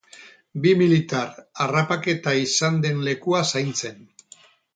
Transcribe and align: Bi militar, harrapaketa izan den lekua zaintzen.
Bi 0.61 0.69
militar, 0.79 1.35
harrapaketa 1.65 2.33
izan 2.45 2.81
den 2.87 3.05
lekua 3.11 3.43
zaintzen. 3.53 4.03